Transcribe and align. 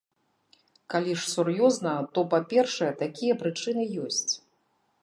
Калі 0.93 1.13
ж 1.23 1.29
сур'ёзна, 1.33 1.93
то, 2.17 2.25
па-першае, 2.33 2.91
такія 3.05 3.33
прычыны 3.45 3.83
ёсць. 4.09 4.29